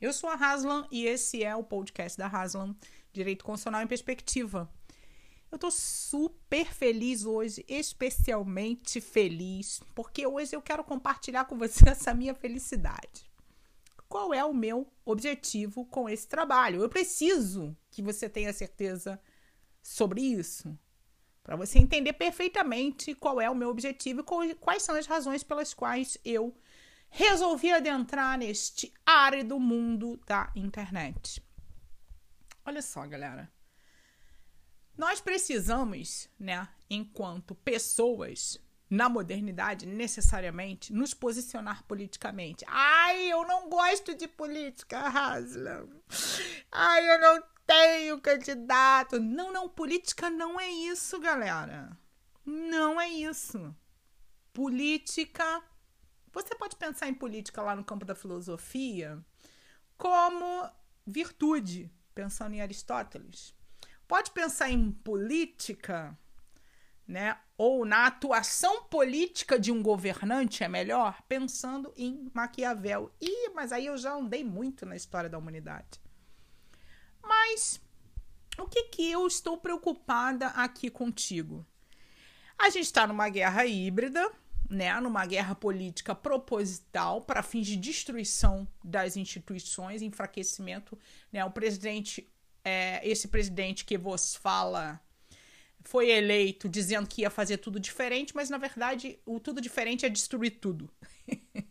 [0.00, 2.76] Eu sou a Haslam e esse é o podcast da Haslam,
[3.12, 4.72] Direito Constitucional em Perspectiva.
[5.50, 12.14] Eu tô super feliz hoje, especialmente feliz, porque hoje eu quero compartilhar com você essa
[12.14, 13.28] minha felicidade.
[14.08, 16.80] Qual é o meu objetivo com esse trabalho?
[16.80, 19.20] Eu preciso que você tenha certeza
[19.82, 20.78] sobre isso,
[21.42, 25.74] para você entender perfeitamente qual é o meu objetivo e quais são as razões pelas
[25.74, 26.56] quais eu
[27.10, 31.42] resolvi adentrar neste árido mundo da internet.
[32.64, 33.50] Olha só, galera.
[34.96, 38.58] Nós precisamos, né, enquanto pessoas
[38.90, 42.64] na modernidade, necessariamente, nos posicionar politicamente.
[42.66, 45.88] Ai, eu não gosto de política, Haslam.
[46.72, 49.20] Ai, eu não tenho candidato.
[49.20, 51.96] Não, não, política não é isso, galera.
[52.44, 53.74] Não é isso.
[54.54, 55.62] Política
[56.42, 59.18] você pode pensar em política lá no campo da filosofia
[59.96, 60.70] como
[61.06, 63.54] virtude, pensando em Aristóteles.
[64.06, 66.16] Pode pensar em política,
[67.06, 73.12] né, ou na atuação política de um governante, é melhor, pensando em Maquiavel.
[73.20, 76.00] Ih, mas aí eu já andei muito na história da humanidade.
[77.22, 77.80] Mas
[78.58, 81.66] o que que eu estou preocupada aqui contigo?
[82.56, 84.32] A gente está numa guerra híbrida,
[84.68, 90.98] né, numa guerra política proposital para fins de destruição das instituições, enfraquecimento,
[91.32, 92.28] né, o presidente,
[92.64, 95.00] é, esse presidente que vos fala
[95.82, 100.08] foi eleito dizendo que ia fazer tudo diferente, mas na verdade o tudo diferente é
[100.08, 100.90] destruir tudo.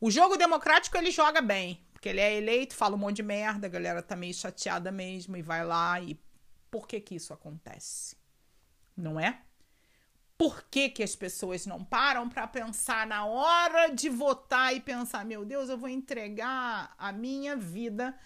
[0.00, 3.66] o jogo democrático ele joga bem, porque ele é eleito, fala um monte de merda,
[3.66, 6.18] a galera tá meio chateada mesmo e vai lá e
[6.70, 8.16] por que que isso acontece?
[8.96, 9.42] Não é?
[10.38, 15.24] Por que, que as pessoas não param para pensar na hora de votar e pensar:
[15.24, 18.16] meu Deus, eu vou entregar a minha vida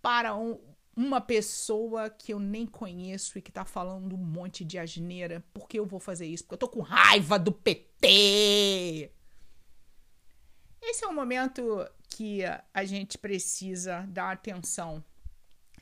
[0.00, 0.58] para um,
[0.96, 5.44] uma pessoa que eu nem conheço e que tá falando um monte de asneira.
[5.52, 6.44] Por que eu vou fazer isso?
[6.44, 9.12] Porque eu tô com raiva do PT.
[10.80, 12.40] Esse é o momento que
[12.72, 15.04] a gente precisa dar atenção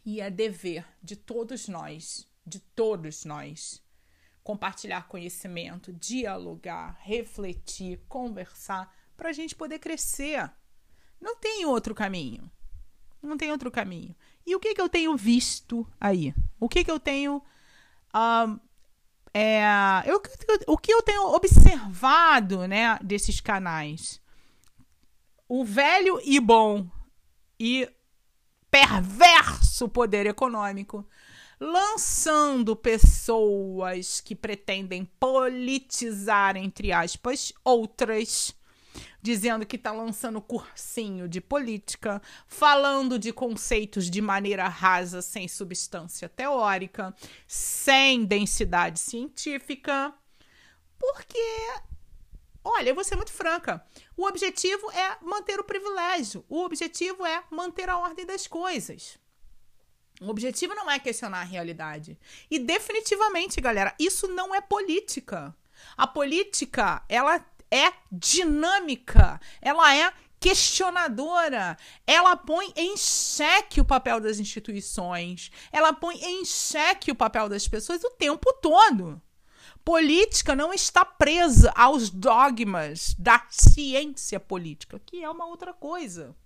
[0.04, 3.81] e é dever de todos nós, de todos nós
[4.48, 10.50] compartilhar conhecimento, dialogar, refletir, conversar, para a gente poder crescer.
[11.20, 12.50] Não tem outro caminho.
[13.22, 14.16] Não tem outro caminho.
[14.47, 16.34] E o que, que eu tenho visto aí?
[16.59, 17.42] O que, que eu tenho.
[18.09, 18.59] Uh,
[19.34, 19.62] é,
[20.06, 20.22] eu,
[20.66, 24.19] o que eu tenho observado né, desses canais?
[25.47, 26.88] O velho e bom
[27.60, 27.86] e
[28.70, 31.06] perverso poder econômico
[31.60, 38.54] lançando pessoas que pretendem politizar, entre aspas, outras,
[39.20, 46.28] dizendo que está lançando cursinho de política, falando de conceitos de maneira rasa, sem substância
[46.28, 47.14] teórica,
[47.47, 50.14] sem densidade científica,
[50.98, 51.38] porque.
[52.64, 53.82] Olha, eu vou ser muito franca.
[54.14, 56.44] O objetivo é manter o privilégio.
[56.50, 59.18] O objetivo é manter a ordem das coisas.
[60.20, 62.18] O objetivo não é questionar a realidade.
[62.50, 65.54] E definitivamente, galera, isso não é política.
[65.96, 74.38] A política, ela é dinâmica, ela é questionadora, ela põe em xeque o papel das
[74.38, 79.20] instituições, ela põe em xeque o papel das pessoas o tempo todo.
[79.84, 86.36] Política não está presa aos dogmas da ciência política, que é uma outra coisa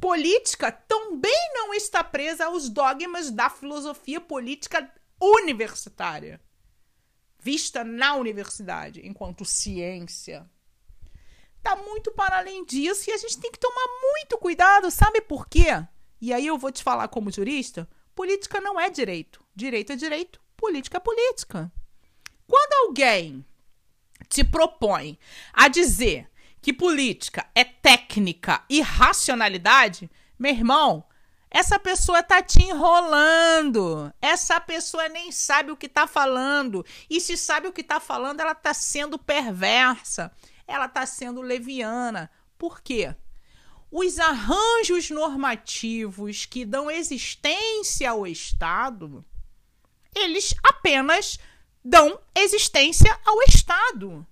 [0.00, 4.90] política também não está presa aos dogmas da filosofia política
[5.20, 6.40] universitária,
[7.38, 10.48] vista na universidade enquanto ciência.
[11.62, 15.46] Tá muito para além disso e a gente tem que tomar muito cuidado, sabe por
[15.46, 15.66] quê?
[16.20, 19.44] E aí eu vou te falar como jurista, política não é direito.
[19.54, 21.70] Direito é direito, política é política.
[22.46, 23.44] Quando alguém
[24.28, 25.18] te propõe
[25.52, 26.29] a dizer
[26.60, 31.04] que política é técnica e racionalidade, meu irmão,
[31.50, 34.12] essa pessoa tá te enrolando.
[34.22, 36.86] Essa pessoa nem sabe o que tá falando.
[37.08, 40.30] E se sabe o que tá falando, ela tá sendo perversa.
[40.66, 42.30] Ela tá sendo leviana.
[42.56, 43.14] Por quê?
[43.90, 49.24] Os arranjos normativos que dão existência ao Estado,
[50.14, 51.36] eles apenas
[51.84, 54.24] dão existência ao Estado.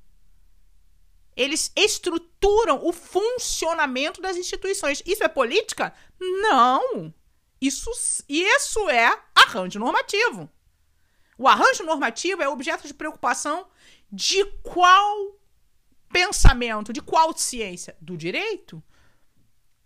[1.39, 5.01] Eles estruturam o funcionamento das instituições.
[5.07, 5.95] Isso é política?
[6.21, 7.15] Não.
[7.61, 7.89] Isso,
[8.29, 10.51] isso é arranjo normativo.
[11.39, 13.69] O arranjo normativo é objeto de preocupação
[14.11, 15.39] de qual
[16.13, 17.97] pensamento, de qual ciência?
[18.01, 18.83] Do direito?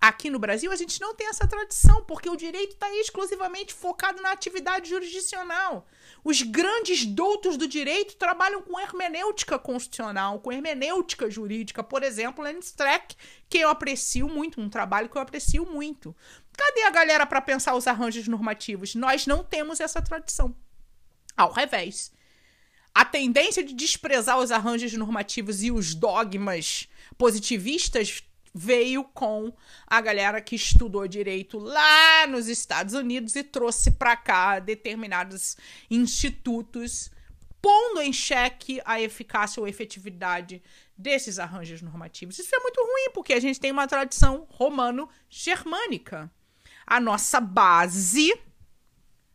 [0.02, 4.20] Aqui no Brasil, a gente não tem essa tradição, porque o direito está exclusivamente focado
[4.20, 5.86] na atividade jurisdicional.
[6.24, 11.84] Os grandes doutos do direito trabalham com hermenêutica constitucional, com hermenêutica jurídica.
[11.84, 13.14] Por exemplo, Lenny Streck,
[13.48, 16.16] que eu aprecio muito, um trabalho que eu aprecio muito.
[16.52, 18.96] Cadê a galera para pensar os arranjos normativos?
[18.96, 20.52] Nós não temos essa tradição.
[21.36, 22.12] Ao revés.
[22.92, 28.20] A tendência de desprezar os arranjos normativos e os dogmas positivistas
[28.54, 29.52] veio com
[29.86, 35.56] a galera que estudou direito lá nos Estados Unidos e trouxe para cá determinados
[35.90, 37.10] institutos,
[37.60, 40.62] pondo em xeque a eficácia ou efetividade
[40.96, 42.38] desses arranjos normativos.
[42.38, 46.30] Isso é muito ruim, porque a gente tem uma tradição romano-germânica.
[46.86, 48.32] A nossa base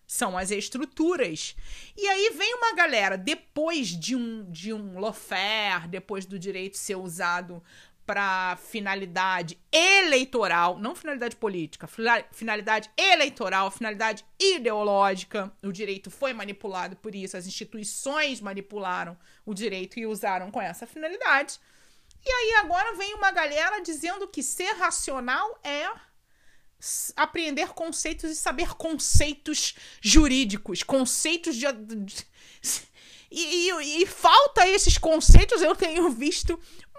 [0.06, 1.56] são as estruturas.
[1.96, 6.96] E aí vem uma galera, depois de um, de um lawfare, depois do direito ser
[6.96, 7.62] usado
[8.08, 11.90] para finalidade eleitoral, não finalidade política,
[12.32, 15.52] finalidade eleitoral, finalidade ideológica.
[15.62, 20.88] O direito foi manipulado por isso, as instituições manipularam o direito e usaram com essa
[20.88, 21.60] finalidade.
[22.26, 25.86] E aí agora vem uma galera dizendo que ser racional é
[27.18, 31.66] apreender conceitos e saber conceitos jurídicos, conceitos de,
[33.30, 36.58] e, e, e, falta esses conceitos, eu tenho visto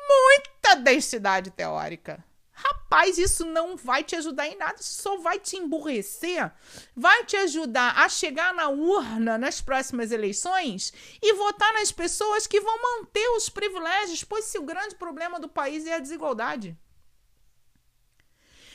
[0.09, 2.25] muita densidade teórica.
[2.53, 6.51] Rapaz, isso não vai te ajudar em nada, isso só vai te emburrecer,
[6.97, 12.61] vai te ajudar a chegar na urna nas próximas eleições e votar nas pessoas que
[12.61, 16.77] vão manter os privilégios, pois se o grande problema do país é a desigualdade.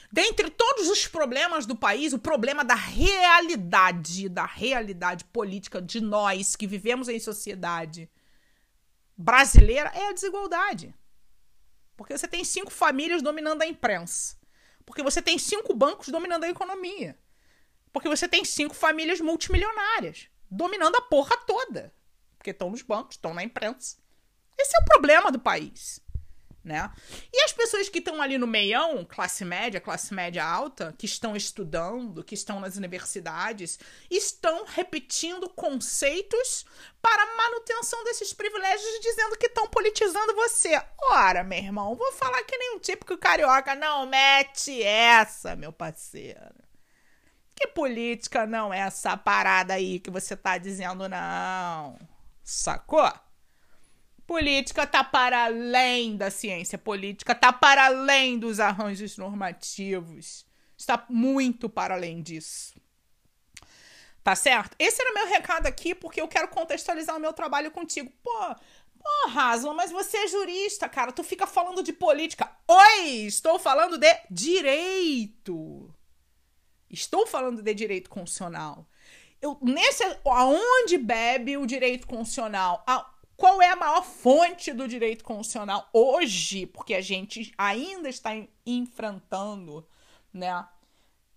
[0.09, 6.55] Dentre todos os problemas do país, o problema da realidade, da realidade política de nós
[6.55, 8.09] que vivemos em sociedade
[9.17, 10.93] brasileira é a desigualdade.
[11.95, 14.37] Porque você tem cinco famílias dominando a imprensa.
[14.85, 17.17] Porque você tem cinco bancos dominando a economia.
[17.91, 21.93] Porque você tem cinco famílias multimilionárias dominando a porra toda.
[22.37, 23.97] Porque estão nos bancos, estão na imprensa.
[24.57, 26.01] Esse é o problema do país
[26.63, 26.89] né?
[27.31, 31.35] E as pessoas que estão ali no meião, classe média, classe média alta, que estão
[31.35, 33.77] estudando, que estão nas universidades,
[34.09, 36.65] estão repetindo conceitos
[37.01, 40.81] para manutenção desses privilégios, dizendo que estão politizando você.
[41.03, 46.63] Ora, meu irmão, vou falar que nem um típico carioca, não mete essa, meu parceiro.
[47.55, 51.99] Que política não é essa parada aí que você tá dizendo, não?
[52.43, 53.11] Sacou?
[54.25, 60.45] Política está para além da ciência política, está para além dos arranjos normativos.
[60.77, 62.73] Está muito para além disso.
[64.23, 64.75] Tá certo?
[64.79, 68.09] Esse era meu recado aqui porque eu quero contextualizar o meu trabalho contigo.
[68.23, 68.55] Pô,
[68.97, 71.11] pô, Haslam, mas você é jurista, cara.
[71.11, 72.49] Tu fica falando de política.
[72.65, 75.93] Oi, estou falando de direito.
[76.89, 78.87] Estou falando de direito constitucional.
[79.41, 82.81] Eu, nesse, aonde bebe o direito constitucional?
[83.35, 86.65] Qual é a maior fonte do direito constitucional hoje?
[86.65, 88.31] Porque a gente ainda está
[88.65, 89.85] enfrentando,
[90.33, 90.65] né?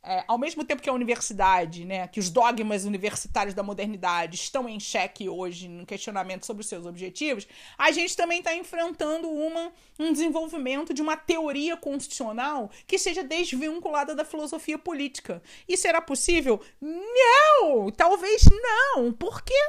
[0.08, 4.68] É, ao mesmo tempo que a universidade, né, que os dogmas universitários da modernidade estão
[4.68, 7.44] em xeque hoje no questionamento sobre os seus objetivos,
[7.76, 14.14] a gente também está enfrentando uma, um desenvolvimento de uma teoria constitucional que seja desvinculada
[14.14, 15.42] da filosofia política.
[15.66, 16.62] E será possível?
[16.80, 17.90] Não!
[17.90, 19.12] Talvez não.
[19.12, 19.60] Por quê?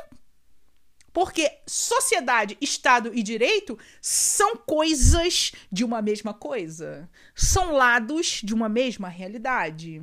[1.17, 7.09] Porque sociedade, Estado e direito são coisas de uma mesma coisa.
[7.33, 9.99] São lados de uma mesma realidade.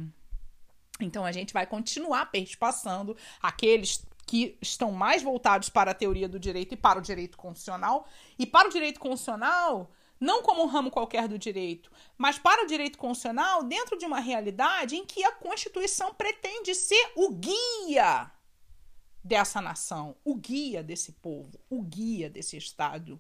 [0.99, 6.41] Então a gente vai continuar perspassando aqueles que estão mais voltados para a teoria do
[6.41, 8.09] direito e para o direito constitucional.
[8.37, 12.67] E para o direito constitucional, não como um ramo qualquer do direito, mas para o
[12.67, 18.33] direito constitucional dentro de uma realidade em que a Constituição pretende ser o guia
[19.25, 23.19] dessa nação, o guia desse povo, o guia desse Estado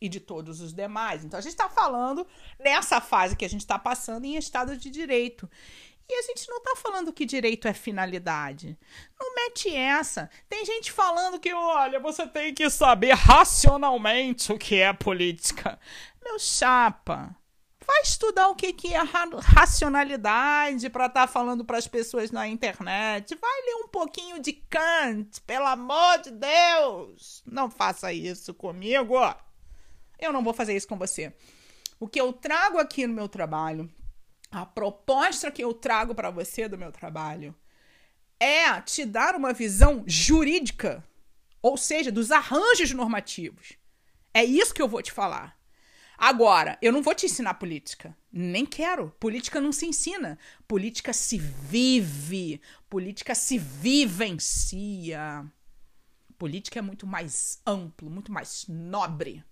[0.00, 1.24] e de todos os demais.
[1.24, 2.26] Então a gente está falando
[2.58, 5.48] nessa fase que a gente está passando em Estado de Direito.
[6.10, 8.78] E a gente não está falando que direito é finalidade.
[9.20, 10.30] Não mete essa.
[10.48, 15.78] Tem gente falando que, olha, você tem que saber racionalmente o que é política.
[16.24, 17.36] Meu chapa,
[17.88, 19.00] vai estudar o que, que é
[19.56, 23.34] racionalidade para estar tá falando para as pessoas na internet.
[23.34, 27.42] Vai ler um pouquinho de Kant, pelo amor de Deus.
[27.46, 29.14] Não faça isso comigo.
[30.18, 31.32] Eu não vou fazer isso com você.
[31.98, 33.90] O que eu trago aqui no meu trabalho,
[34.50, 37.56] a proposta que eu trago para você do meu trabalho,
[38.38, 41.02] é te dar uma visão jurídica,
[41.62, 43.78] ou seja, dos arranjos normativos.
[44.34, 45.57] É isso que eu vou te falar.
[46.18, 48.16] Agora, eu não vou te ensinar política.
[48.32, 49.14] Nem quero.
[49.20, 50.36] Política não se ensina.
[50.66, 52.60] Política se vive.
[52.90, 55.46] Política se vivencia.
[56.36, 59.44] Política é muito mais amplo, muito mais nobre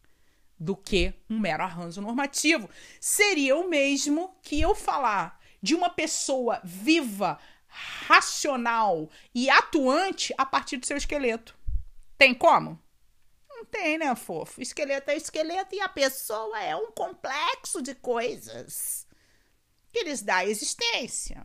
[0.58, 2.68] do que um mero arranjo normativo.
[3.00, 10.78] Seria o mesmo que eu falar de uma pessoa viva, racional e atuante a partir
[10.78, 11.56] do seu esqueleto.
[12.18, 12.80] Tem como?
[13.70, 14.60] Tem, né, fofo?
[14.62, 19.06] Esqueleto é esqueleto e a pessoa é um complexo de coisas
[19.92, 21.44] que lhes dá existência.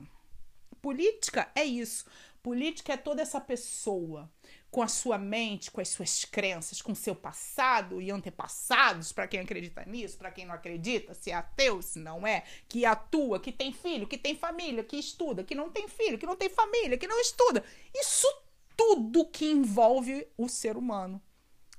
[0.81, 2.05] Política é isso.
[2.43, 4.29] Política é toda essa pessoa
[4.71, 9.41] com a sua mente, com as suas crenças, com seu passado e antepassados, para quem
[9.41, 13.51] acredita nisso, para quem não acredita, se é ateu, se não é, que atua, que
[13.51, 16.97] tem filho, que tem família, que estuda, que não tem filho, que não tem família,
[16.97, 17.63] que não estuda.
[17.93, 18.27] Isso
[18.75, 21.21] tudo que envolve o ser humano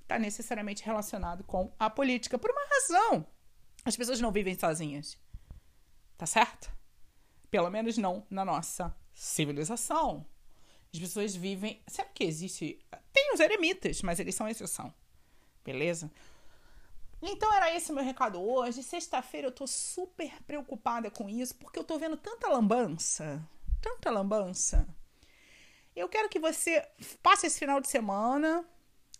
[0.02, 3.26] está necessariamente relacionado com a política, por uma razão.
[3.84, 5.18] As pessoas não vivem sozinhas.
[6.16, 6.70] Tá certo?
[7.50, 10.26] Pelo menos não na nossa civilização.
[10.92, 11.82] As pessoas vivem.
[11.86, 12.78] Será que existe.
[13.12, 14.92] Tem os eremitas, mas eles são exceção.
[15.64, 16.10] Beleza?
[17.20, 18.82] Então era esse meu recado hoje.
[18.82, 23.42] Sexta-feira eu tô super preocupada com isso, porque eu tô vendo tanta lambança.
[23.80, 24.86] Tanta lambança.
[25.94, 26.86] Eu quero que você
[27.22, 28.66] passe esse final de semana,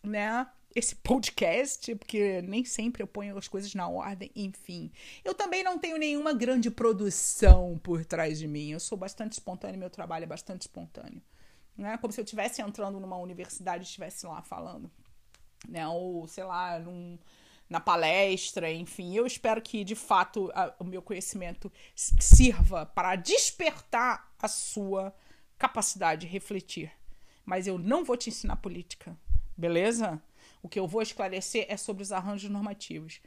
[0.02, 0.46] né?
[0.74, 4.90] esse podcast, porque nem sempre eu ponho as coisas na ordem, enfim.
[5.24, 8.70] Eu também não tenho nenhuma grande produção por trás de mim.
[8.70, 11.22] Eu sou bastante espontâneo, meu trabalho é bastante espontâneo.
[11.76, 14.90] Não é como se eu estivesse entrando numa universidade e estivesse lá falando.
[15.68, 15.86] Né?
[15.86, 17.18] Ou, sei lá, num,
[17.68, 19.14] na palestra, enfim.
[19.14, 25.14] Eu espero que, de fato, a, o meu conhecimento sirva para despertar a sua
[25.58, 26.92] capacidade de refletir.
[27.44, 29.16] Mas eu não vou te ensinar política,
[29.56, 30.22] beleza?
[30.62, 33.20] O que eu vou esclarecer é sobre os arranjos normativos.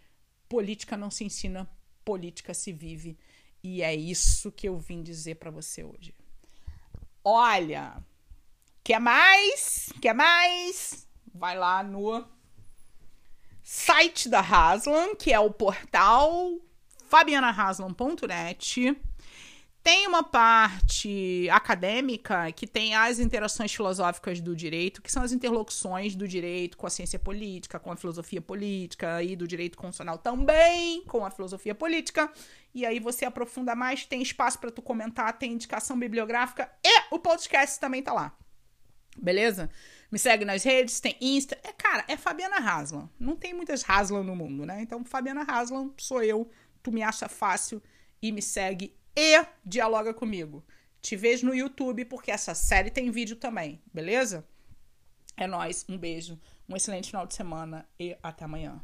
[0.47, 1.69] Política não se ensina,
[2.03, 3.17] política se vive.
[3.63, 6.13] E é isso que eu vim dizer para você hoje.
[7.23, 7.97] Olha,
[8.83, 9.91] quer mais?
[10.01, 11.07] Quer mais?
[11.33, 12.25] Vai lá no
[13.63, 16.59] site da Haslam, que é o portal
[17.07, 18.95] fabianahaslam.net
[19.85, 26.15] tem uma parte acadêmica que tem as interações filosóficas do direito, que são as interlocuções
[26.15, 31.03] do direito com a ciência política, com a filosofia política e do direito constitucional também
[31.03, 32.33] com a filosofia política.
[32.73, 37.19] E aí você aprofunda mais, tem espaço para tu comentar, tem indicação bibliográfica e o
[37.19, 38.35] podcast também tá lá.
[39.15, 39.69] Beleza?
[40.11, 41.59] Me segue nas redes, tem Insta.
[41.61, 43.07] É, cara, é Fabiana Haslam.
[43.19, 44.81] Não tem muitas Haslam no mundo, né?
[44.81, 46.49] Então, Fabiana Haslam sou eu.
[46.81, 47.83] Tu me acha fácil
[48.19, 50.65] e me segue e dialoga comigo.
[51.01, 54.47] Te vejo no YouTube porque essa série tem vídeo também, beleza?
[55.37, 58.81] É nós, um beijo, um excelente final de semana e até amanhã.